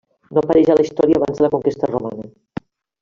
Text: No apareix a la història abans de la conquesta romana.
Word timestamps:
No 0.35 0.43
apareix 0.45 0.71
a 0.73 0.77
la 0.79 0.85
història 0.87 1.21
abans 1.21 1.37
de 1.41 1.47
la 1.47 1.51
conquesta 1.57 1.91
romana. 1.93 2.27